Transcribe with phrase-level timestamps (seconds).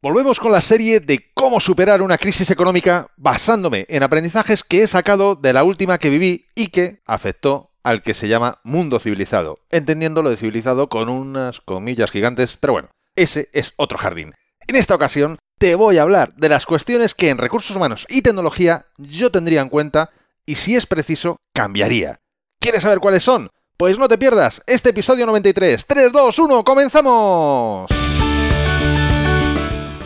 [0.00, 4.86] Volvemos con la serie de cómo superar una crisis económica basándome en aprendizajes que he
[4.86, 9.58] sacado de la última que viví y que afectó al que se llama mundo civilizado,
[9.70, 14.34] entendiendo lo de civilizado con unas comillas gigantes, pero bueno, ese es otro jardín.
[14.68, 18.22] En esta ocasión te voy a hablar de las cuestiones que en recursos humanos y
[18.22, 20.10] tecnología yo tendría en cuenta
[20.46, 22.20] y si es preciso, cambiaría.
[22.60, 23.50] ¿Quieres saber cuáles son?
[23.76, 25.86] Pues no te pierdas este episodio 93.
[25.86, 28.07] 3, 2, 1, comenzamos.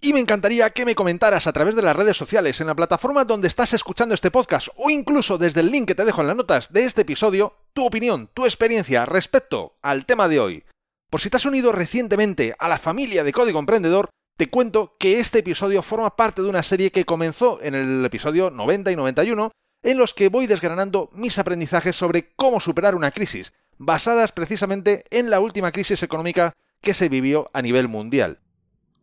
[0.00, 3.24] Y me encantaría que me comentaras a través de las redes sociales, en la plataforma
[3.24, 6.36] donde estás escuchando este podcast o incluso desde el link que te dejo en las
[6.36, 10.64] notas de este episodio, tu opinión, tu experiencia respecto al tema de hoy.
[11.10, 15.18] Por si te has unido recientemente a la familia de Código Emprendedor, te cuento que
[15.18, 19.50] este episodio forma parte de una serie que comenzó en el episodio 90 y 91,
[19.82, 25.28] en los que voy desgranando mis aprendizajes sobre cómo superar una crisis, basadas precisamente en
[25.28, 28.38] la última crisis económica que se vivió a nivel mundial.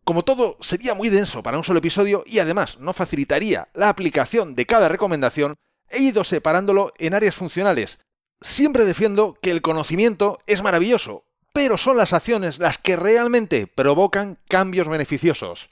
[0.06, 4.54] Como todo sería muy denso para un solo episodio y además no facilitaría la aplicación
[4.54, 5.56] de cada recomendación,
[5.90, 7.98] he ido separándolo en áreas funcionales.
[8.40, 14.38] Siempre defiendo que el conocimiento es maravilloso, pero son las acciones las que realmente provocan
[14.46, 15.70] cambios beneficiosos.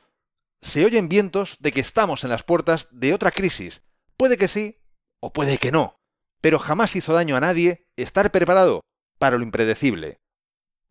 [0.60, 3.82] Se oyen vientos de que estamos en las puertas de otra crisis.
[4.16, 4.80] Puede que sí
[5.20, 5.94] o puede que no,
[6.40, 8.80] pero jamás hizo daño a nadie estar preparado
[9.20, 10.18] para lo impredecible.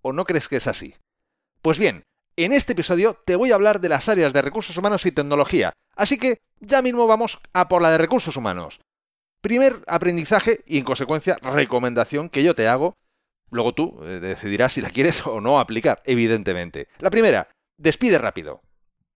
[0.01, 0.95] ¿O no crees que es así?
[1.61, 2.05] Pues bien,
[2.35, 5.73] en este episodio te voy a hablar de las áreas de recursos humanos y tecnología,
[5.95, 8.79] así que ya mismo vamos a por la de recursos humanos.
[9.41, 12.95] Primer aprendizaje y en consecuencia recomendación que yo te hago,
[13.51, 16.87] luego tú eh, decidirás si la quieres o no aplicar, evidentemente.
[16.99, 18.61] La primera, despide rápido.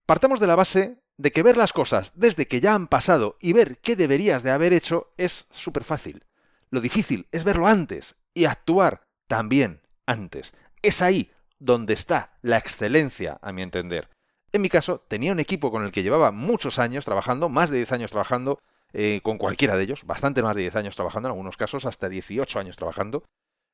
[0.06, 3.52] Partamos de la base de que ver las cosas desde que ya han pasado y
[3.52, 6.24] ver qué deberías de haber hecho es súper fácil.
[6.70, 10.52] Lo difícil es verlo antes y actuar también antes.
[10.82, 14.08] Es ahí donde está la excelencia, a mi entender.
[14.52, 17.76] En mi caso, tenía un equipo con el que llevaba muchos años trabajando, más de
[17.78, 18.60] 10 años trabajando,
[18.92, 22.08] eh, con cualquiera de ellos, bastante más de 10 años trabajando, en algunos casos hasta
[22.08, 23.24] 18 años trabajando.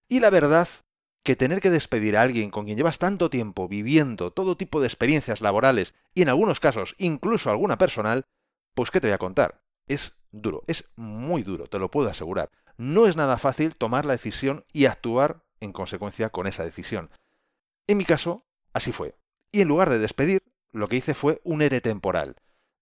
[0.09, 0.69] Y la verdad
[1.25, 4.87] que tener que despedir a alguien con quien llevas tanto tiempo viviendo todo tipo de
[4.87, 8.25] experiencias laborales y en algunos casos incluso alguna personal,
[8.75, 9.63] pues ¿qué te voy a contar?
[9.89, 12.51] Es duro, es muy duro, te lo puedo asegurar.
[12.77, 17.11] No es nada fácil tomar la decisión y actuar en consecuencia con esa decisión.
[17.87, 19.15] En mi caso, así fue.
[19.53, 20.41] Y en lugar de despedir,
[20.73, 22.37] lo que hice fue un ERE temporal.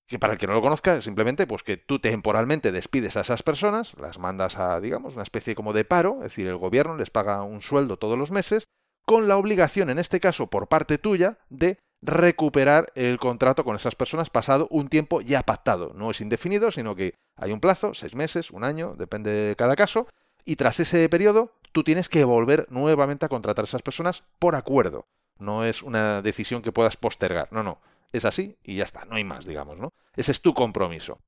[0.07, 3.43] Que para el que no lo conozca, simplemente pues que tú temporalmente despides a esas
[3.43, 7.11] personas, las mandas a, digamos, una especie como de paro, es decir, el gobierno les
[7.11, 8.67] paga un sueldo todos los meses,
[9.05, 13.95] con la obligación, en este caso, por parte tuya, de recuperar el contrato con esas
[13.95, 15.93] personas pasado un tiempo ya pactado.
[15.95, 19.77] No es indefinido, sino que hay un plazo, seis meses, un año, depende de cada
[19.77, 20.09] caso,
[20.45, 24.55] y tras ese periodo tú tienes que volver nuevamente a contratar a esas personas por
[24.55, 25.07] acuerdo.
[25.39, 27.49] No es una decisión que puedas postergar.
[27.51, 27.81] No, no.
[28.13, 29.05] Es así y ya está.
[29.07, 29.93] No hay más, digamos, ¿no?
[30.15, 31.19] Ese es tu compromiso.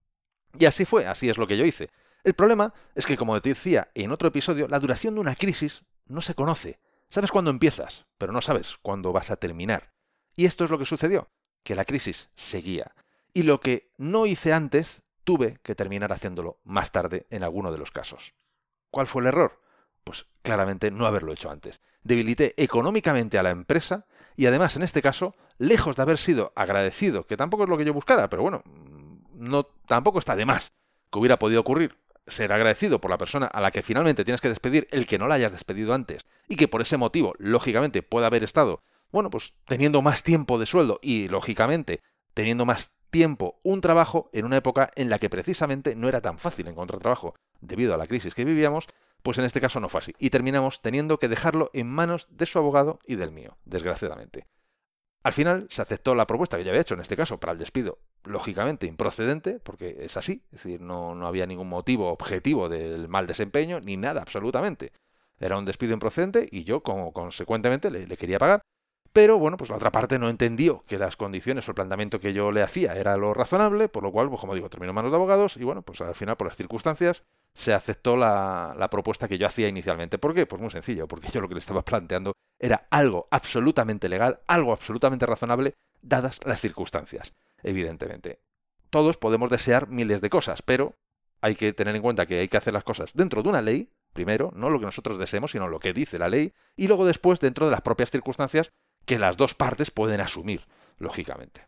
[0.59, 1.91] Y así fue, así es lo que yo hice.
[2.23, 5.85] El problema es que, como te decía en otro episodio, la duración de una crisis
[6.07, 6.79] no se conoce.
[7.09, 9.93] Sabes cuándo empiezas, pero no sabes cuándo vas a terminar.
[10.37, 11.29] Y esto es lo que sucedió,
[11.63, 12.95] que la crisis seguía.
[13.33, 17.79] Y lo que no hice antes, tuve que terminar haciéndolo más tarde en alguno de
[17.79, 18.35] los casos.
[18.91, 19.61] ¿Cuál fue el error?
[20.05, 21.81] Pues claramente no haberlo hecho antes.
[22.03, 24.07] Debilité económicamente a la empresa
[24.37, 27.85] y además en este caso, lejos de haber sido agradecido, que tampoco es lo que
[27.85, 28.63] yo buscara, pero bueno,
[29.35, 30.73] no tampoco está de más
[31.11, 34.49] que hubiera podido ocurrir ser agradecido por la persona a la que finalmente tienes que
[34.49, 38.29] despedir, el que no la hayas despedido antes, y que por ese motivo, lógicamente, pueda
[38.29, 38.83] haber estado,
[39.13, 42.01] bueno, pues teniendo más tiempo de sueldo y, lógicamente,
[42.33, 46.39] teniendo más tiempo un trabajo en una época en la que precisamente no era tan
[46.39, 48.87] fácil encontrar trabajo debido a la crisis que vivíamos,
[49.25, 50.15] pues en este caso no fue así.
[50.19, 54.47] Y terminamos teniendo que dejarlo en manos de su abogado y del mío, desgraciadamente.
[55.23, 57.59] Al final se aceptó la propuesta que ya había hecho, en este caso, para el
[57.59, 63.09] despido, lógicamente improcedente, porque es así, es decir, no, no había ningún motivo objetivo del
[63.09, 64.93] mal desempeño, ni nada, absolutamente.
[65.41, 68.61] Era un despido improcedente y yo, como consecuentemente, le, le quería pagar.
[69.15, 72.35] Pero bueno, pues la otra parte no entendió que las condiciones o el planteamiento que
[72.35, 75.13] yo le hacía era lo razonable, por lo cual, pues como digo, terminó en manos
[75.13, 77.25] de abogados y bueno, pues al final, por las circunstancias,
[77.55, 80.19] se aceptó la, propuesta que yo hacía inicialmente.
[80.19, 80.47] ¿Por qué?
[80.47, 84.73] Pues muy sencillo, porque yo lo que le estaba planteando era algo absolutamente legal, algo
[84.73, 88.41] absolutamente razonable, dadas las circunstancias, evidentemente.
[88.91, 90.97] Todos podemos desear miles de cosas, pero
[91.41, 93.91] hay que tener en cuenta que hay que hacer las cosas dentro de una ley,
[94.13, 97.41] primero, no lo que nosotros deseemos, sino lo que dice la ley, y luego después
[97.41, 98.71] dentro de las propias circunstancias
[99.05, 100.67] que las dos partes pueden asumir,
[100.99, 101.63] lógicamente.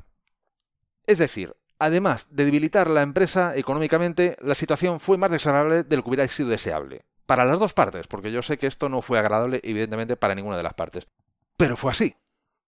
[1.06, 6.02] Es decir, además de debilitar la empresa económicamente, la situación fue más desagradable de lo
[6.02, 7.04] que hubiera sido deseable.
[7.26, 10.56] Para las dos partes, porque yo sé que esto no fue agradable, evidentemente, para ninguna
[10.56, 11.08] de las partes.
[11.56, 12.16] Pero fue así.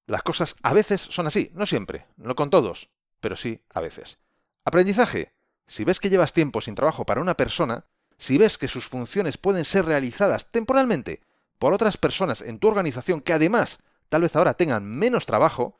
[0.06, 2.90] Las cosas a veces son así, no siempre, no con todos,
[3.20, 4.18] pero sí a veces.
[4.64, 5.34] Aprendizaje.
[5.66, 7.84] Si ves que llevas tiempo sin trabajo para una persona,
[8.16, 11.22] si ves que sus funciones pueden ser realizadas temporalmente
[11.58, 15.78] por otras personas en tu organización que además tal vez ahora tengan menos trabajo,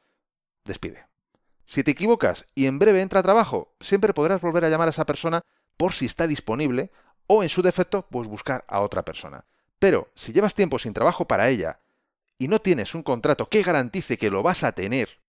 [0.64, 1.07] despide.
[1.68, 5.04] Si te equivocas y en breve entra trabajo, siempre podrás volver a llamar a esa
[5.04, 5.42] persona
[5.76, 6.90] por si está disponible
[7.26, 9.44] o en su defecto, pues buscar a otra persona.
[9.78, 11.80] Pero si llevas tiempo sin trabajo para ella
[12.38, 15.20] y no tienes un contrato que garantice que lo vas a tener,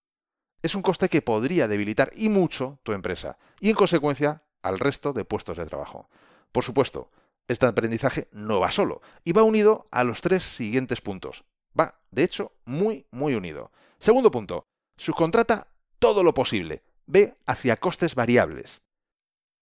[0.62, 5.12] es un coste que podría debilitar y mucho tu empresa y en consecuencia al resto
[5.12, 6.08] de puestos de trabajo.
[6.54, 7.12] Por supuesto,
[7.50, 11.44] este aprendizaje no va solo y va unido a los tres siguientes puntos.
[11.78, 13.74] Va, de hecho, muy, muy unido.
[13.98, 15.68] Segundo punto, subcontrata
[16.00, 16.82] todo lo posible.
[17.06, 18.82] Ve hacia costes variables.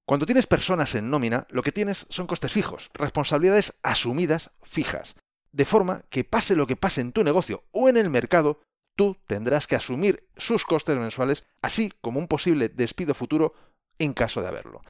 [0.05, 5.15] Cuando tienes personas en nómina, lo que tienes son costes fijos, responsabilidades asumidas fijas.
[5.51, 8.61] De forma que pase lo que pase en tu negocio o en el mercado,
[8.95, 13.53] tú tendrás que asumir sus costes mensuales, así como un posible despido futuro
[13.99, 14.81] en caso de haberlo.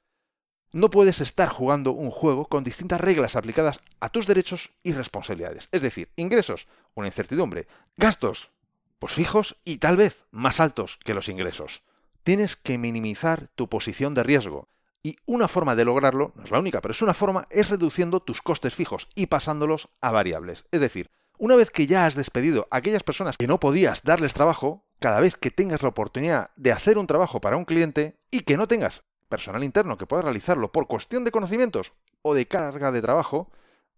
[0.70, 5.68] No puedes estar jugando un juego con distintas reglas aplicadas a tus derechos y responsabilidades.
[5.72, 7.66] Es decir, ingresos, una incertidumbre,
[7.96, 8.52] gastos,
[8.98, 11.82] pues fijos y tal vez más altos que los ingresos.
[12.22, 14.68] Tienes que minimizar tu posición de riesgo.
[15.02, 18.20] Y una forma de lograrlo, no es la única, pero es una forma, es reduciendo
[18.20, 20.64] tus costes fijos y pasándolos a variables.
[20.72, 24.34] Es decir, una vez que ya has despedido a aquellas personas que no podías darles
[24.34, 28.40] trabajo, cada vez que tengas la oportunidad de hacer un trabajo para un cliente y
[28.40, 31.92] que no tengas personal interno que pueda realizarlo por cuestión de conocimientos
[32.22, 33.50] o de carga de trabajo,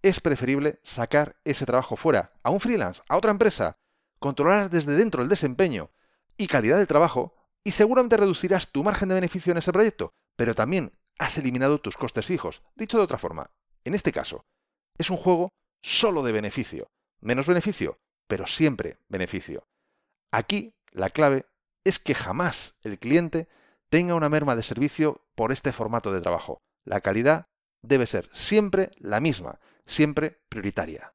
[0.02, 3.78] es preferible sacar ese trabajo fuera, a un freelance, a otra empresa,
[4.20, 5.90] controlar desde dentro el desempeño
[6.36, 7.34] y calidad del trabajo,
[7.64, 11.96] y seguramente reducirás tu margen de beneficio en ese proyecto, pero también has eliminado tus
[11.96, 12.62] costes fijos.
[12.76, 13.50] Dicho de otra forma,
[13.84, 14.46] en este caso,
[14.96, 15.50] es un juego
[15.82, 16.86] solo de beneficio.
[17.20, 19.66] Menos beneficio, pero siempre beneficio.
[20.30, 21.46] Aquí la clave
[21.84, 23.48] es que jamás el cliente
[23.88, 26.62] tenga una merma de servicio por este formato de trabajo.
[26.84, 27.46] La calidad
[27.82, 31.14] debe ser siempre la misma, siempre prioritaria.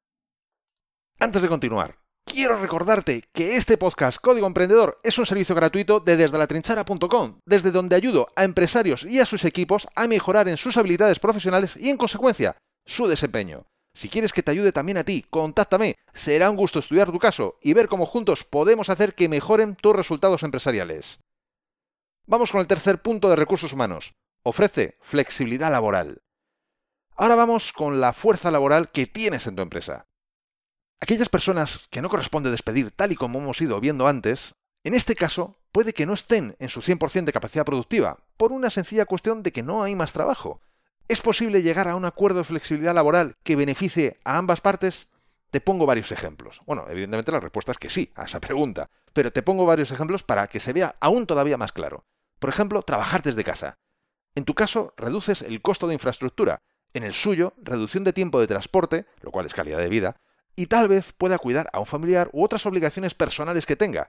[1.18, 6.16] Antes de continuar, quiero recordarte que este podcast Código Emprendedor es un servicio gratuito de
[6.16, 10.58] desde la trinchera.com, desde donde ayudo a empresarios y a sus equipos a mejorar en
[10.58, 13.64] sus habilidades profesionales y en consecuencia su desempeño.
[13.94, 15.94] Si quieres que te ayude también a ti, contáctame.
[16.12, 19.96] Será un gusto estudiar tu caso y ver cómo juntos podemos hacer que mejoren tus
[19.96, 21.20] resultados empresariales.
[22.26, 24.12] Vamos con el tercer punto de recursos humanos.
[24.42, 26.20] Ofrece flexibilidad laboral.
[27.16, 30.04] Ahora vamos con la fuerza laboral que tienes en tu empresa.
[31.00, 35.14] Aquellas personas que no corresponde despedir tal y como hemos ido viendo antes, en este
[35.14, 39.42] caso puede que no estén en su 100% de capacidad productiva, por una sencilla cuestión
[39.42, 40.62] de que no hay más trabajo.
[41.08, 45.08] ¿Es posible llegar a un acuerdo de flexibilidad laboral que beneficie a ambas partes?
[45.50, 46.62] Te pongo varios ejemplos.
[46.66, 50.22] Bueno, evidentemente la respuesta es que sí a esa pregunta, pero te pongo varios ejemplos
[50.22, 52.04] para que se vea aún todavía más claro.
[52.38, 53.78] Por ejemplo, trabajar desde casa.
[54.34, 56.58] En tu caso, reduces el costo de infraestructura.
[56.92, 60.16] En el suyo, reducción de tiempo de transporte, lo cual es calidad de vida,
[60.56, 64.08] y tal vez pueda cuidar a un familiar u otras obligaciones personales que tenga.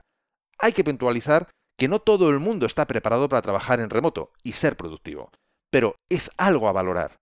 [0.58, 4.52] Hay que puntualizar que no todo el mundo está preparado para trabajar en remoto y
[4.52, 5.30] ser productivo,
[5.70, 7.16] pero es algo a valorar.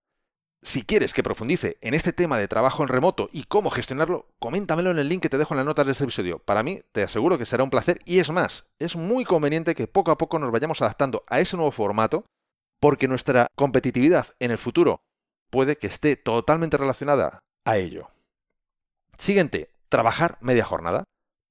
[0.63, 4.89] Si quieres que profundice en este tema de trabajo en remoto y cómo gestionarlo, coméntamelo
[4.89, 6.39] en el link que te dejo en la nota de este episodio.
[6.39, 9.87] Para mí, te aseguro que será un placer y es más, es muy conveniente que
[9.87, 12.25] poco a poco nos vayamos adaptando a ese nuevo formato
[12.79, 15.01] porque nuestra competitividad en el futuro
[15.51, 18.09] puede que esté totalmente relacionada a ello.
[19.17, 21.03] Siguiente, trabajar media jornada.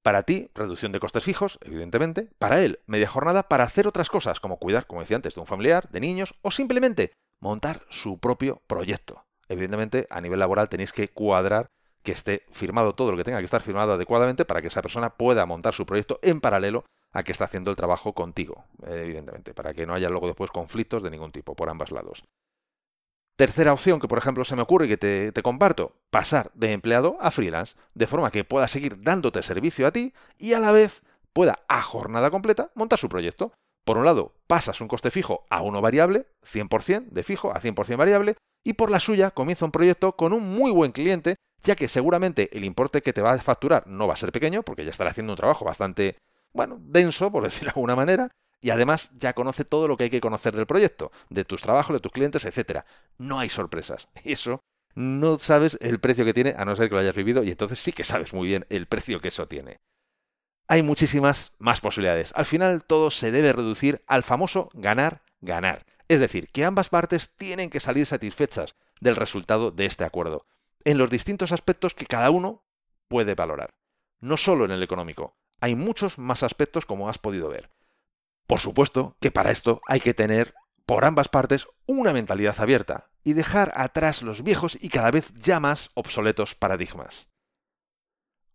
[0.03, 2.29] Para ti, reducción de costes fijos, evidentemente.
[2.39, 5.47] Para él, media jornada para hacer otras cosas, como cuidar, como decía antes, de un
[5.47, 9.25] familiar, de niños, o simplemente montar su propio proyecto.
[9.49, 11.67] Evidentemente, a nivel laboral tenéis que cuadrar
[12.03, 15.09] que esté firmado todo lo que tenga que estar firmado adecuadamente para que esa persona
[15.09, 19.73] pueda montar su proyecto en paralelo a que está haciendo el trabajo contigo, evidentemente, para
[19.73, 22.23] que no haya luego después conflictos de ningún tipo por ambos lados.
[23.37, 27.17] Tercera opción que, por ejemplo, se me ocurre que te, te, comparto, pasar de empleado
[27.19, 31.03] a freelance, de forma que pueda seguir dándote servicio a ti y a la vez
[31.33, 33.53] pueda, a jornada completa, montar su proyecto.
[33.85, 37.95] Por un lado, pasas un coste fijo a uno variable, 100% de fijo a 100%
[37.95, 41.87] variable, y por la suya comienza un proyecto con un muy buen cliente, ya que
[41.87, 44.89] seguramente el importe que te va a facturar no va a ser pequeño, porque ya
[44.89, 46.17] estará haciendo un trabajo bastante,
[46.53, 50.09] bueno, denso, por decirlo de alguna manera, Y además ya conoce todo lo que hay
[50.09, 52.81] que conocer del proyecto, de tus trabajos, de tus clientes, etc.
[53.17, 54.07] No hay sorpresas.
[54.23, 54.61] Eso
[54.97, 57.79] no sabes el precio que tiene, a no ser que lo hayas vivido, y entonces
[57.79, 59.79] sí que sabes muy bien el precio que eso tiene.
[60.67, 62.33] Hay muchísimas más posibilidades.
[62.35, 65.85] Al final todo se debe reducir al famoso ganar, ganar.
[66.07, 70.47] Es decir, que ambas partes tienen que salir satisfechas del resultado de este acuerdo,
[70.83, 72.65] en los distintos aspectos que cada uno
[73.07, 73.75] puede valorar.
[74.19, 77.69] No solo en el económico, hay muchos más aspectos como has podido ver.
[78.47, 83.33] Por supuesto que para esto hay que tener por ambas partes una mentalidad abierta y
[83.33, 87.27] dejar atrás los viejos y cada vez ya más obsoletos paradigmas.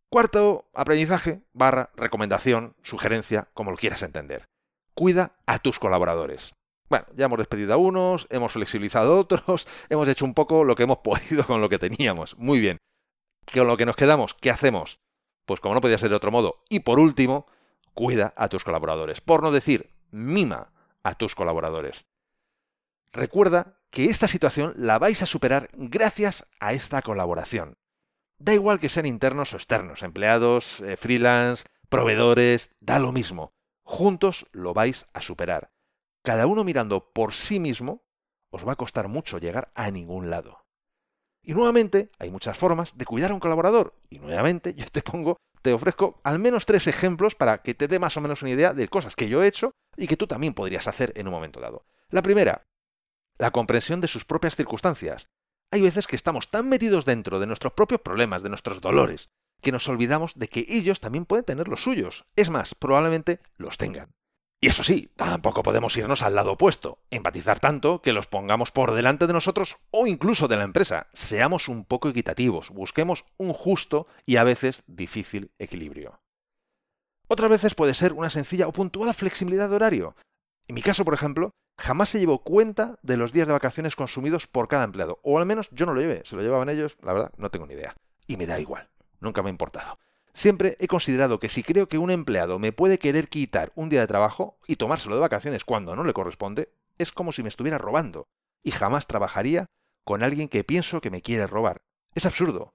[0.09, 4.47] Cuarto, aprendizaje, barra, recomendación, sugerencia, como lo quieras entender.
[4.95, 6.53] Cuida a tus colaboradores.
[6.89, 10.75] Bueno, ya hemos despedido a unos, hemos flexibilizado a otros, hemos hecho un poco lo
[10.75, 12.37] que hemos podido con lo que teníamos.
[12.39, 12.79] Muy bien.
[13.53, 15.01] Con lo que nos quedamos, ¿qué hacemos?
[15.47, 16.63] Pues como no podía ser de otro modo.
[16.69, 17.47] Y por último,
[17.95, 19.21] cuida a tus colaboradores.
[19.21, 20.73] Por no decir, mima
[21.03, 22.07] a tus colaboradores.
[23.13, 27.77] Recuerda que esta situación la vais a superar gracias a esta colaboración.
[28.39, 33.53] Da igual que sean internos o externos, empleados, eh, freelance, proveedores, da lo mismo.
[33.85, 35.73] Juntos lo vais a superar
[36.23, 38.05] cada uno mirando por sí mismo,
[38.51, 40.65] os va a costar mucho llegar a ningún lado.
[41.43, 43.95] Y nuevamente, hay muchas formas de cuidar a un colaborador.
[44.09, 47.99] Y nuevamente, yo te pongo, te ofrezco al menos tres ejemplos para que te dé
[47.99, 50.55] más o menos una idea de cosas que yo he hecho y que tú también
[50.55, 51.87] podrías hacer en un momento dado.
[52.11, 52.67] La primera,
[53.39, 55.31] la comprensión de sus propias circunstancias.
[55.71, 59.31] Hay veces que estamos tan metidos dentro de nuestros propios problemas, de nuestros dolores,
[59.63, 62.27] que nos olvidamos de que ellos también pueden tener los suyos.
[62.37, 64.13] Es más, probablemente los tengan.
[64.63, 68.95] Y eso sí, tampoco podemos irnos al lado opuesto, empatizar tanto que los pongamos por
[68.95, 71.09] delante de nosotros o incluso de la empresa.
[71.13, 76.21] Seamos un poco equitativos, busquemos un justo y a veces difícil equilibrio.
[77.27, 80.15] Otras veces puede ser una sencilla o puntual flexibilidad de horario.
[80.69, 84.47] En mi caso, por ejemplo, jamás se llevó cuenta de los días de vacaciones consumidos
[84.47, 87.13] por cada empleado, o al menos yo no lo llevé, se lo llevaban ellos, la
[87.13, 87.97] verdad, no tengo ni idea.
[88.29, 88.89] Y me da igual,
[89.19, 89.99] nunca me ha importado.
[90.35, 94.01] Siempre he considerado que si creo que un empleado me puede querer quitar un día
[94.01, 97.79] de trabajo y tomárselo de vacaciones cuando no le corresponde, es como si me estuviera
[97.79, 98.29] robando,
[98.63, 99.67] y jamás trabajaría
[100.05, 101.83] con alguien que pienso que me quiere robar.
[102.15, 102.73] Es absurdo.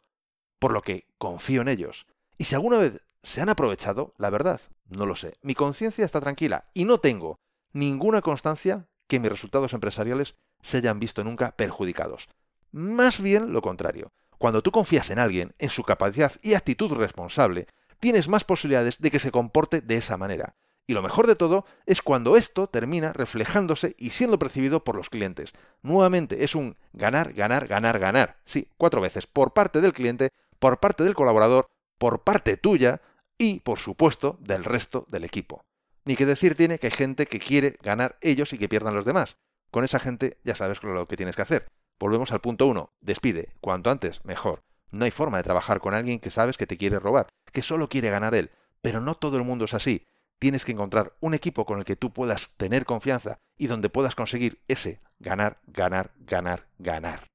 [0.60, 2.08] Por lo que confío en ellos.
[2.38, 5.38] Y si alguna vez se han aprovechado, la verdad, no lo sé.
[5.42, 7.40] Mi conciencia está tranquila y no tengo
[7.74, 12.30] ninguna constancia que mis resultados empresariales se hayan visto nunca perjudicados.
[12.72, 14.10] Más bien lo contrario.
[14.38, 17.68] Cuando tú confías en alguien, en su capacidad y actitud responsable,
[18.00, 20.56] tienes más posibilidades de que se comporte de esa manera.
[20.90, 25.10] Y lo mejor de todo es cuando esto termina reflejándose y siendo percibido por los
[25.10, 25.54] clientes.
[25.82, 28.38] Nuevamente es un ganar, ganar, ganar, ganar.
[28.46, 29.28] Sí, cuatro veces.
[29.28, 30.30] Por parte del cliente,
[30.60, 31.68] por parte del colaborador,
[31.98, 33.02] por parte tuya
[33.38, 35.62] y, por supuesto, del resto del equipo.
[36.06, 39.04] Ni que decir tiene que hay gente que quiere ganar ellos y que pierdan los
[39.04, 39.36] demás.
[39.72, 41.68] Con esa gente ya sabes lo que tienes que hacer.
[42.00, 42.92] Volvemos al punto 1.
[43.02, 43.56] Despide.
[43.60, 44.64] Cuanto antes, mejor.
[44.92, 47.90] No hay forma de trabajar con alguien que sabes que te quiere robar, que solo
[47.90, 48.52] quiere ganar él.
[48.82, 50.06] Pero no todo el mundo es así.
[50.40, 54.14] Tienes que encontrar un equipo con el que tú puedas tener confianza y donde puedas
[54.14, 57.28] conseguir ese ganar, ganar, ganar, ganar.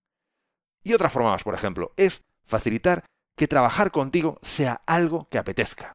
[0.85, 3.05] Y otra forma más, por ejemplo, es facilitar
[3.37, 5.93] que trabajar contigo sea algo que apetezca.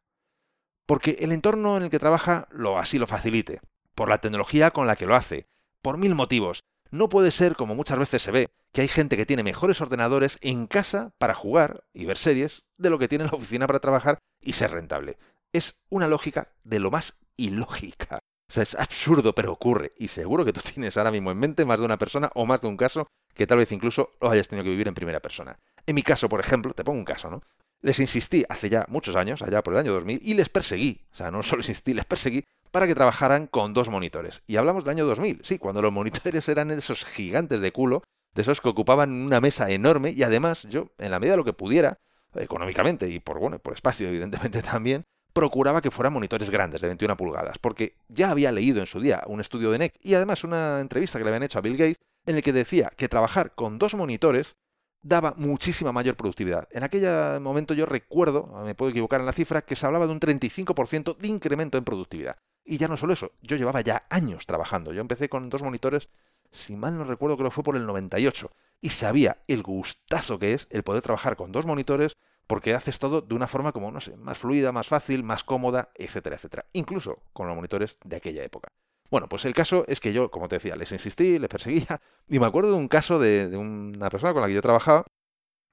[0.86, 3.62] Porque el entorno en el que trabaja lo así lo facilite,
[3.96, 5.46] por la tecnología con la que lo hace,
[5.82, 6.62] por mil motivos,
[6.98, 10.38] no puede ser, como muchas veces se ve, que hay gente que tiene mejores ordenadores
[10.42, 13.80] en casa para jugar y ver series de lo que tiene en la oficina para
[13.80, 15.18] trabajar y ser rentable.
[15.54, 18.20] Es una lógica de lo más ilógica.
[18.50, 19.92] O sea, es absurdo, pero ocurre.
[19.98, 22.62] Y seguro que tú tienes ahora mismo en mente más de una persona o más
[22.62, 25.60] de un caso que tal vez incluso lo hayas tenido que vivir en primera persona.
[25.86, 27.42] En mi caso, por ejemplo, te pongo un caso, ¿no?
[27.82, 31.06] Les insistí hace ya muchos años, allá por el año 2000, y les perseguí.
[31.12, 34.44] O sea, no solo insistí, les perseguí para que trabajaran con dos monitores.
[34.48, 38.42] Y hablamos del año 2000, sí, cuando los monitores eran esos gigantes de culo, de
[38.42, 41.54] esos que ocupaban una mesa enorme y además yo, en la medida de lo que
[41.54, 42.00] pudiera,
[42.36, 47.16] económicamente y por, bueno, por espacio evidentemente también, procuraba que fueran monitores grandes de 21
[47.16, 50.80] pulgadas, porque ya había leído en su día un estudio de NEC y además una
[50.80, 53.78] entrevista que le habían hecho a Bill Gates en el que decía que trabajar con
[53.78, 54.56] dos monitores
[55.02, 56.68] daba muchísima mayor productividad.
[56.72, 60.12] En aquel momento yo recuerdo, me puedo equivocar en la cifra, que se hablaba de
[60.12, 62.38] un 35% de incremento en productividad.
[62.70, 64.92] Y ya no solo eso, yo llevaba ya años trabajando.
[64.92, 66.10] Yo empecé con dos monitores,
[66.52, 68.52] si mal no recuerdo, creo que fue por el 98.
[68.82, 73.22] Y sabía el gustazo que es el poder trabajar con dos monitores porque haces todo
[73.22, 76.66] de una forma como, no sé, más fluida, más fácil, más cómoda, etcétera, etcétera.
[76.74, 78.70] Incluso con los monitores de aquella época.
[79.10, 82.40] Bueno, pues el caso es que yo, como te decía, les insistí, les perseguía, y
[82.40, 85.06] me acuerdo de un caso de, una persona con la que yo trabajaba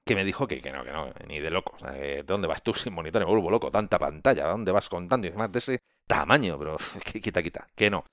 [0.05, 1.75] que me dijo que, que no, que no, ni de loco.
[1.81, 3.21] O ¿Dónde vas tú sin monitor?
[3.21, 5.25] Me vuelvo loco, tanta pantalla, ¿dónde vas contando?
[5.27, 6.77] Y además de ese tamaño, pero
[7.21, 8.05] quita, quita, que no.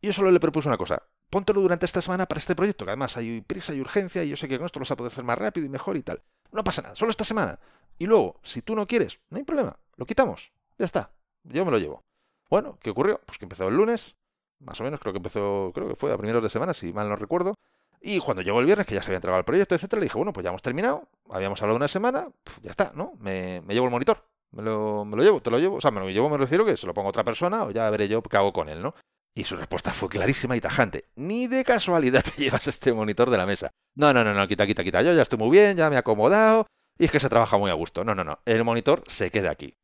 [0.00, 3.16] Yo solo le propuse una cosa, póntelo durante esta semana para este proyecto, que además
[3.16, 5.24] hay prisa y urgencia y yo sé que con esto lo vas a poder hacer
[5.24, 6.22] más rápido y mejor y tal.
[6.50, 7.58] No pasa nada, solo esta semana.
[7.98, 10.52] Y luego, si tú no quieres, no hay problema, lo quitamos.
[10.78, 11.12] Ya está,
[11.44, 12.02] yo me lo llevo.
[12.50, 13.20] Bueno, ¿qué ocurrió?
[13.24, 14.16] Pues que empezó el lunes,
[14.58, 17.08] más o menos, creo que empezó, creo que fue a primeros de semana, si mal
[17.08, 17.54] no recuerdo.
[18.00, 20.16] Y cuando llegó el viernes, que ya se había entregado el proyecto, etcétera, le dije,
[20.16, 22.28] bueno, pues ya hemos terminado, habíamos hablado una semana,
[22.60, 23.12] ya está, ¿no?
[23.20, 26.00] Me, llevo el monitor, me lo, me lo, llevo, te lo llevo, o sea, me
[26.00, 28.22] lo llevo, me refiero que se lo pongo a otra persona o ya veré yo
[28.22, 28.94] qué hago con él, ¿no?
[29.34, 31.06] Y su respuesta fue clarísima y tajante.
[31.16, 33.70] Ni de casualidad te llevas este monitor de la mesa.
[33.94, 35.02] No, no, no, no, quita, quita, quita.
[35.02, 36.66] Yo ya estoy muy bien, ya me he acomodado.
[36.98, 38.04] Y es que se trabaja muy a gusto.
[38.04, 38.40] No, no, no.
[38.44, 39.74] El monitor se queda aquí.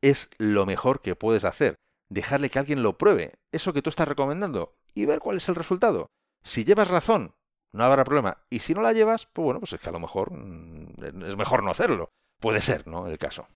[0.00, 1.76] Es lo mejor que puedes hacer.
[2.10, 3.32] Dejarle que alguien lo pruebe.
[3.52, 4.74] Eso que tú estás recomendando.
[4.94, 6.10] Y ver cuál es el resultado.
[6.42, 7.34] Si llevas razón,
[7.72, 8.44] no habrá problema.
[8.50, 11.36] Y si no la llevas, pues bueno, pues es que a lo mejor mm, es
[11.36, 12.10] mejor no hacerlo.
[12.40, 13.06] Puede ser, ¿no?
[13.06, 13.48] El caso.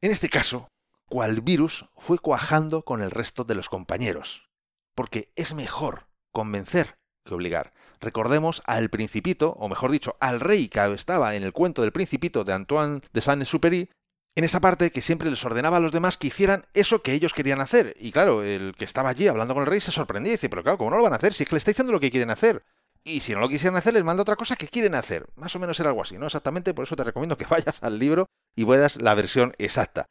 [0.00, 0.68] En este caso,
[1.08, 4.48] cual virus fue cuajando con el resto de los compañeros.
[4.94, 7.72] Porque es mejor convencer que obligar.
[8.00, 12.44] Recordemos al principito, o mejor dicho, al rey que estaba en el cuento del principito
[12.44, 13.90] de Antoine de Saint-Exupéry,
[14.36, 17.34] en esa parte que siempre les ordenaba a los demás que hicieran eso que ellos
[17.34, 17.94] querían hacer.
[17.98, 20.62] Y claro, el que estaba allí hablando con el rey se sorprendía y dice, pero
[20.62, 21.34] claro, ¿cómo no lo van a hacer?
[21.34, 22.62] Si es que le está diciendo lo que quieren hacer.
[23.08, 25.26] Y si no lo quisieran hacer, les manda otra cosa que quieren hacer.
[25.34, 26.26] Más o menos era algo así, ¿no?
[26.26, 30.10] Exactamente, por eso te recomiendo que vayas al libro y veas la versión exacta.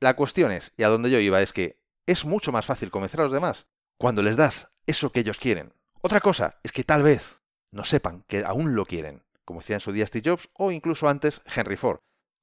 [0.00, 3.20] La cuestión es, y a donde yo iba, es que es mucho más fácil convencer
[3.20, 3.66] a los demás
[3.98, 5.74] cuando les das eso que ellos quieren.
[6.00, 7.40] Otra cosa es que tal vez
[7.70, 11.06] no sepan que aún lo quieren, como decía en su día Steve Jobs o incluso
[11.08, 11.98] antes Henry Ford.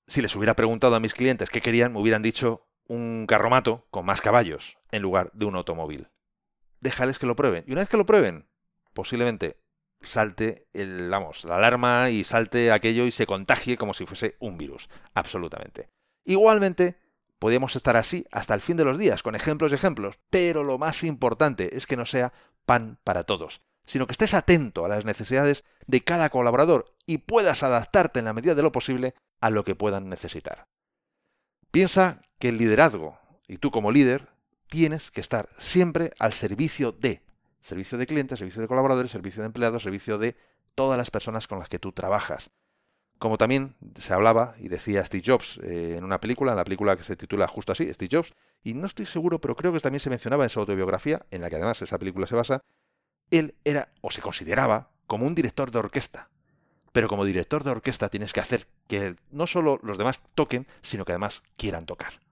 [0.06, 4.06] Si les hubiera preguntado a mis clientes qué querían, me hubieran dicho un carromato con
[4.06, 6.12] más caballos en lugar de un automóvil.
[6.80, 7.64] Déjales que lo prueben.
[7.66, 8.48] Y una vez que lo prueben,
[8.94, 9.65] posiblemente
[10.06, 14.58] salte el, vamos, la alarma y salte aquello y se contagie como si fuese un
[14.58, 14.90] virus.
[15.14, 15.90] Absolutamente.
[16.24, 16.98] Igualmente,
[17.40, 20.78] Podríamos estar así hasta el fin de los días, con ejemplos y ejemplos, pero lo
[20.78, 22.34] más importante es que no sea
[22.66, 27.62] pan para todos, sino que estés atento a las necesidades de cada colaborador y puedas
[27.62, 30.68] adaptarte en la medida de lo posible a lo que puedan necesitar.
[31.72, 34.30] Piensa que el liderazgo, y tú como líder,
[34.68, 37.25] tienes que estar siempre al servicio de
[37.66, 40.36] servicio de clientes, servicio de colaboradores, servicio de empleados, servicio de
[40.76, 42.52] todas las personas con las que tú trabajas.
[43.18, 46.96] Como también se hablaba y decía Steve Jobs eh, en una película, en la película
[46.96, 50.00] que se titula justo así, Steve Jobs, y no estoy seguro, pero creo que también
[50.00, 52.62] se mencionaba en su autobiografía, en la que además esa película se basa,
[53.32, 56.30] él era o se consideraba como un director de orquesta.
[56.92, 61.04] Pero como director de orquesta tienes que hacer que no solo los demás toquen, sino
[61.04, 62.25] que además quieran tocar.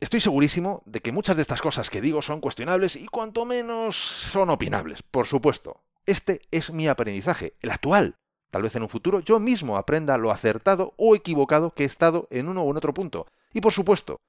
[0.00, 3.96] Estoy segurísimo de que muchas de estas cosas que digo son cuestionables y cuanto menos
[3.96, 5.82] son opinables, por supuesto.
[6.06, 8.18] Este es mi aprendizaje, el actual,
[8.54, 12.28] Tal vez en un futuro yo mismo aprenda lo acertado o equivocado que he estado
[12.30, 13.26] en uno u otro punto.
[13.52, 14.20] Y por supuesto,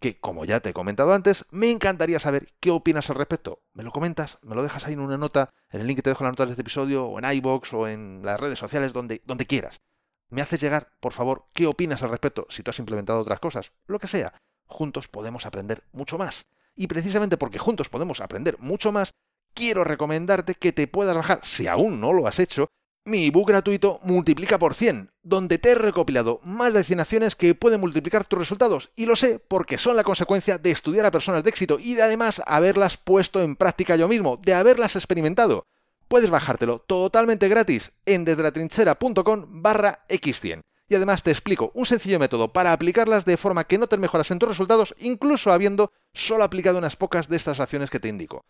[0.00, 3.60] que como ya te he comentado antes, me encantaría saber qué opinas al respecto.
[3.74, 6.08] Me lo comentas, me lo dejas ahí en una nota, en el link que te
[6.08, 8.94] dejo en las notas de este episodio, o en iBox, o en las redes sociales,
[8.94, 9.82] donde, donde quieras.
[10.30, 13.72] Me haces llegar, por favor, qué opinas al respecto, si tú has implementado otras cosas,
[13.88, 14.32] lo que sea.
[14.66, 16.46] Juntos podemos aprender mucho más.
[16.74, 19.12] Y precisamente porque juntos podemos aprender mucho más,
[19.54, 22.68] quiero recomendarte que te puedas bajar, si aún no lo has hecho,
[23.06, 27.54] mi ebook gratuito Multiplica por 100, donde te he recopilado más de 100 acciones que
[27.54, 28.90] pueden multiplicar tus resultados.
[28.96, 32.02] Y lo sé porque son la consecuencia de estudiar a personas de éxito y de
[32.02, 35.66] además haberlas puesto en práctica yo mismo, de haberlas experimentado.
[36.08, 40.62] Puedes bajártelo totalmente gratis en desdelatrinchera.com barra x100.
[40.88, 44.30] Y además te explico un sencillo método para aplicarlas de forma que no te mejoras
[44.30, 48.44] en tus resultados, incluso habiendo solo aplicado unas pocas de estas acciones que te indico.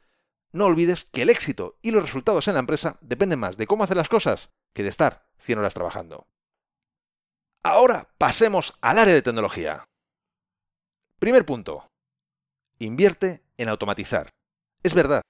[0.53, 3.85] No olvides que el éxito y los resultados en la empresa dependen más de cómo
[3.85, 6.27] hacer las cosas que de estar 100 horas trabajando.
[7.63, 9.85] Ahora pasemos al área de tecnología.
[11.19, 11.89] Primer punto.
[12.79, 14.31] Invierte en automatizar.
[14.83, 15.23] Es verdad,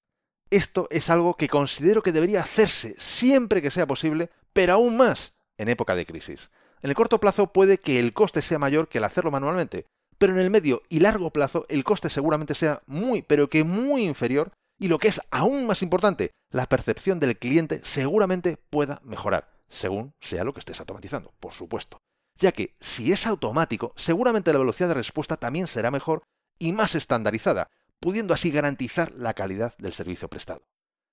[0.51, 5.35] esto es algo que considero que debería hacerse siempre que sea posible, pero aún más
[5.59, 6.51] en época de crisis.
[6.83, 9.87] En el corto plazo puede que el coste sea mayor que el hacerlo manualmente,
[10.19, 14.07] pero en el medio y largo plazo el coste seguramente sea muy, pero que muy
[14.07, 19.51] inferior y lo que es aún más importante, la percepción del cliente seguramente pueda mejorar,
[19.69, 21.99] según sea lo que estés automatizando, por supuesto.
[22.39, 26.23] Ya que si es automático, seguramente la velocidad de respuesta también será mejor
[26.59, 30.63] y más estandarizada, pudiendo así garantizar la calidad del servicio prestado.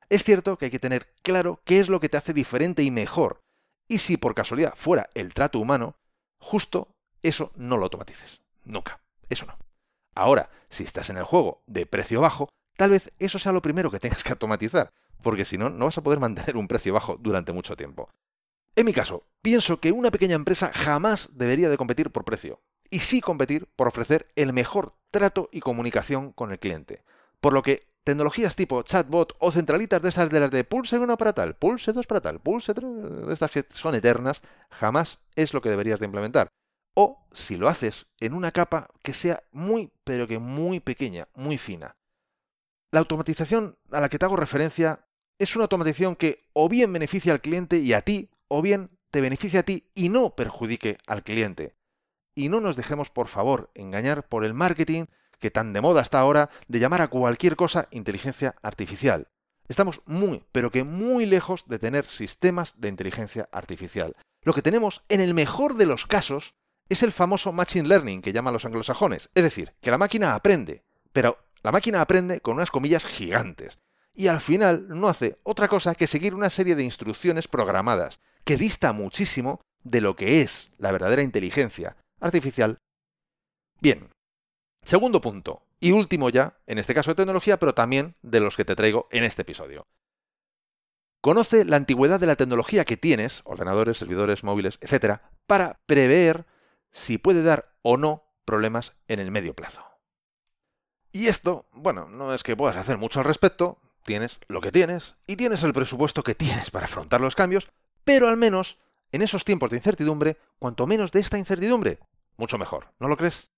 [0.09, 2.91] Es cierto que hay que tener claro qué es lo que te hace diferente y
[2.91, 3.39] mejor,
[3.87, 5.95] y si por casualidad fuera el trato humano,
[6.37, 6.89] justo
[7.21, 8.41] eso no lo automatices.
[8.65, 8.99] Nunca.
[9.29, 9.57] Eso no.
[10.15, 13.91] Ahora, si estás en el juego de precio bajo, Tal vez eso sea lo primero
[13.91, 14.91] que tengas que automatizar,
[15.21, 18.09] porque si no, no vas a poder mantener un precio bajo durante mucho tiempo.
[18.75, 22.61] En mi caso, pienso que una pequeña empresa jamás debería de competir por precio.
[22.89, 27.03] y sí competir por ofrecer el mejor trato y comunicación con el cliente.
[27.41, 31.17] Por lo que tecnologías tipo chatbot o centralitas de esas de las de pulse uno
[31.17, 32.89] para tal, pulse dos para tal, pulse tres,
[33.27, 36.49] de estas que son eternas, jamás es lo que deberías de implementar.
[36.95, 41.57] O si lo haces en una capa que sea muy, pero que muy pequeña, muy
[41.57, 41.95] fina.
[42.91, 45.07] La automatización a la que te hago referencia
[45.39, 49.21] es una automatización que o bien beneficia al cliente y a ti, o bien te
[49.21, 51.75] beneficia a ti y no perjudique al cliente.
[52.35, 55.05] Y no nos dejemos, por favor, engañar por el marketing
[55.43, 59.27] que tan de moda está ahora de llamar a cualquier cosa inteligencia artificial.
[59.67, 64.15] Estamos muy, pero que muy lejos de tener sistemas de inteligencia artificial.
[64.43, 66.53] Lo que tenemos, en el mejor de los casos,
[66.87, 69.29] es el famoso Machine Learning que llaman los anglosajones.
[69.35, 73.79] Es decir, que la máquina aprende, pero la máquina aprende con unas comillas gigantes.
[74.13, 78.55] Y al final no hace otra cosa que seguir una serie de instrucciones programadas, que
[78.55, 82.77] dista muchísimo de lo que es la verdadera inteligencia artificial.
[83.81, 84.12] Bien,
[84.83, 88.65] segundo punto, y último ya, en este caso de tecnología, pero también de los que
[88.65, 89.87] te traigo en este episodio.
[91.21, 96.45] Conoce la antigüedad de la tecnología que tienes, ordenadores, servidores, móviles, etc., para prever
[96.91, 99.83] si puede dar o no problemas en el medio plazo.
[101.11, 105.15] Y esto, bueno, no es que puedas hacer mucho al respecto, tienes lo que tienes
[105.27, 107.69] y tienes el presupuesto que tienes para afrontar los cambios,
[108.03, 108.79] pero al menos
[109.11, 111.99] en esos tiempos de incertidumbre, cuanto menos de esta incertidumbre,
[112.35, 113.52] mucho mejor, ¿no lo crees?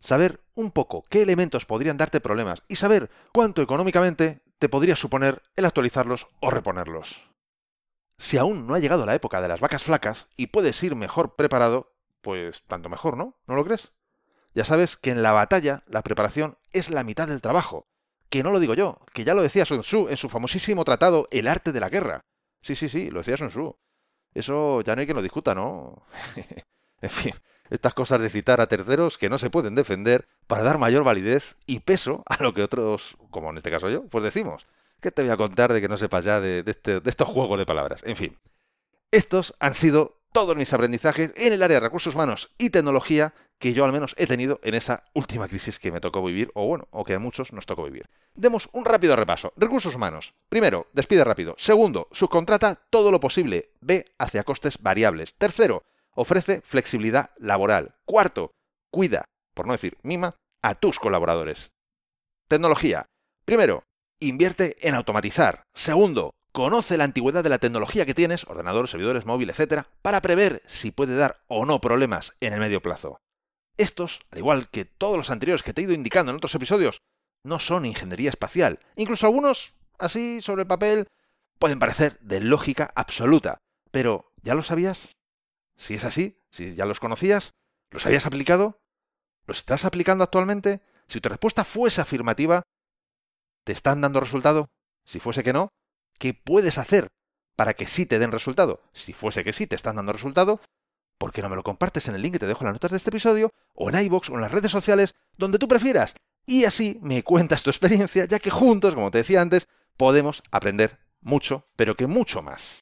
[0.00, 5.42] Saber un poco qué elementos podrían darte problemas y saber cuánto económicamente te podría suponer
[5.56, 7.30] el actualizarlos o reponerlos.
[8.18, 11.36] Si aún no ha llegado la época de las vacas flacas y puedes ir mejor
[11.36, 13.36] preparado, pues tanto mejor, ¿no?
[13.46, 13.92] ¿No lo crees?
[14.54, 17.86] Ya sabes que en la batalla la preparación es la mitad del trabajo.
[18.30, 21.28] Que no lo digo yo, que ya lo decía Sun Tzu en su famosísimo tratado
[21.30, 22.20] El arte de la guerra.
[22.62, 23.76] Sí, sí, sí, lo decía Sun Tzu.
[24.32, 26.02] Eso ya no hay que lo discuta, ¿no?
[27.00, 27.34] en fin,
[27.70, 31.56] estas cosas de citar a terceros que no se pueden defender para dar mayor validez
[31.66, 34.66] y peso a lo que otros, como en este caso yo, pues decimos.
[35.00, 37.58] ¿Qué te voy a contar de que no sepas ya de, este, de estos juegos
[37.58, 38.02] de palabras?
[38.04, 38.38] En fin,
[39.10, 43.72] estos han sido todos mis aprendizajes en el área de recursos humanos y tecnología que
[43.72, 46.88] yo al menos he tenido en esa última crisis que me tocó vivir, o bueno,
[46.90, 48.06] o que a muchos nos tocó vivir.
[48.34, 49.52] Demos un rápido repaso.
[49.56, 50.34] Recursos humanos.
[50.48, 51.54] Primero, despide rápido.
[51.56, 53.70] Segundo, subcontrata todo lo posible.
[53.80, 55.34] Ve hacia costes variables.
[55.36, 55.84] Tercero,
[56.16, 57.94] ofrece flexibilidad laboral.
[58.04, 58.50] Cuarto,
[58.90, 59.24] cuida,
[59.54, 61.70] por no decir mima, a tus colaboradores.
[62.48, 63.06] Tecnología.
[63.44, 63.84] Primero,
[64.18, 65.62] invierte en automatizar.
[65.72, 70.62] Segundo, Conoce la antigüedad de la tecnología que tienes, ordenadores, servidores, móvil, etc., para prever
[70.64, 73.18] si puede dar o no problemas en el medio plazo.
[73.76, 77.02] Estos, al igual que todos los anteriores que te he ido indicando en otros episodios,
[77.44, 78.80] no son ingeniería espacial.
[78.96, 81.08] Incluso algunos, así sobre el papel,
[81.58, 83.58] pueden parecer de lógica absoluta.
[83.90, 85.12] Pero, ¿ya lo sabías?
[85.76, 87.54] Si es así, si ya los conocías,
[87.90, 88.80] ¿los habías aplicado?
[89.46, 90.82] ¿Los estás aplicando actualmente?
[91.06, 92.62] Si tu respuesta fuese afirmativa,
[93.64, 94.68] ¿te están dando resultado?
[95.04, 95.70] Si fuese que no,
[96.18, 97.08] ¿Qué puedes hacer
[97.56, 98.82] para que sí te den resultado?
[98.92, 100.60] Si fuese que sí te están dando resultado,
[101.18, 102.90] ¿por qué no me lo compartes en el link que te dejo en las notas
[102.90, 106.14] de este episodio, o en iBox o en las redes sociales, donde tú prefieras?
[106.46, 110.98] Y así me cuentas tu experiencia, ya que juntos, como te decía antes, podemos aprender
[111.20, 112.80] mucho, pero que mucho más.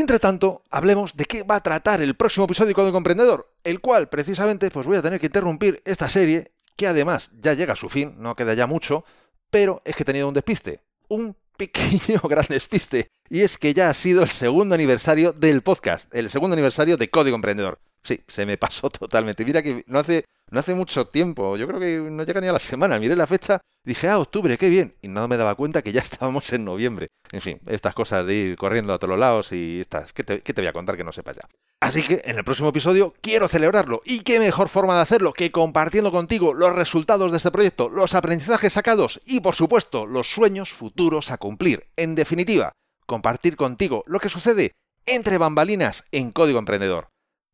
[0.00, 3.80] Entre tanto, hablemos de qué va a tratar el próximo episodio de Código Comprendedor, el
[3.80, 7.76] cual precisamente pues voy a tener que interrumpir esta serie, que además ya llega a
[7.76, 9.04] su fin, no queda ya mucho,
[9.50, 13.10] pero es que he tenido un despiste, un pequeño gran despiste.
[13.28, 17.10] Y es que ya ha sido el segundo aniversario del podcast, el segundo aniversario de
[17.10, 17.80] Código Emprendedor.
[18.02, 19.44] Sí, se me pasó totalmente.
[19.44, 22.52] Mira que no hace, no hace mucho tiempo, yo creo que no llega ni a
[22.52, 22.98] la semana.
[22.98, 24.94] Miré la fecha, dije, ah, octubre, qué bien.
[25.02, 27.08] Y no me daba cuenta que ya estábamos en noviembre.
[27.32, 30.54] En fin, estas cosas de ir corriendo a todos lados y estas, ¿qué te, qué
[30.54, 31.48] te voy a contar que no sepas ya?
[31.80, 34.02] Así que en el próximo episodio quiero celebrarlo.
[34.04, 38.14] ¿Y qué mejor forma de hacerlo que compartiendo contigo los resultados de este proyecto, los
[38.14, 41.86] aprendizajes sacados y, por supuesto, los sueños futuros a cumplir?
[41.96, 42.72] En definitiva,
[43.06, 44.72] compartir contigo lo que sucede
[45.06, 47.08] entre bambalinas en Código Emprendedor.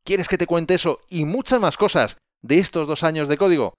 [0.05, 3.73] ¿Quieres que te cuente eso y muchas más cosas de estos dos años de código?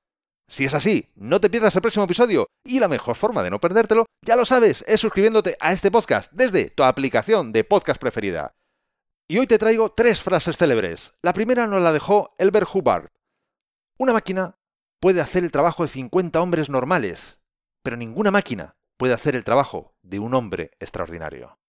[0.50, 3.60] Si es así, no te pierdas el próximo episodio y la mejor forma de no
[3.60, 8.54] perdértelo, ya lo sabes, es suscribiéndote a este podcast desde tu aplicación de podcast preferida.
[9.28, 11.14] Y hoy te traigo tres frases célebres.
[11.22, 13.10] La primera nos la dejó Elbert Hubbard.
[14.00, 14.58] Una máquina
[15.00, 17.40] puede hacer el trabajo de 50 hombres normales,
[17.84, 21.60] pero ninguna máquina puede hacer el trabajo de un hombre extraordinario.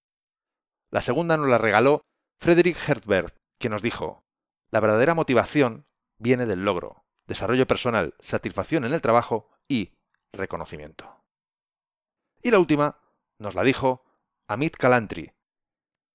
[0.91, 2.01] La segunda nos la regaló
[2.41, 4.23] Frederick Herzberg, que nos dijo,
[4.77, 5.87] la verdadera motivación
[6.19, 9.95] viene del logro, desarrollo personal, satisfacción en el trabajo y
[10.35, 11.25] reconocimiento.
[12.43, 12.99] Y la última
[13.39, 14.05] nos la dijo
[14.47, 15.33] Amit Kalantri.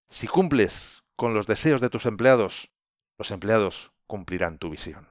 [0.10, 2.72] Si cumples con los deseos de tus empleados,
[3.18, 5.11] los empleados cumplirán tu visión.